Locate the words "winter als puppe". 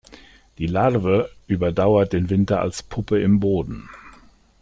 2.31-3.21